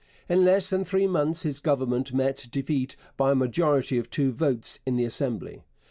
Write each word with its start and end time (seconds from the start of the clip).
In 0.27 0.43
less 0.43 0.71
than 0.71 0.83
three 0.83 1.05
months 1.05 1.43
his 1.43 1.59
Government 1.59 2.11
met 2.11 2.47
defeat 2.49 2.95
by 3.17 3.33
a 3.33 3.35
majority 3.35 3.99
of 3.99 4.09
two 4.09 4.31
votes 4.31 4.79
in 4.83 4.95
the 4.95 5.05
Assembly. 5.05 5.61